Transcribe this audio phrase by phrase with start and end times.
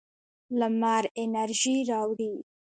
[0.59, 2.33] لمر انرژي راوړي.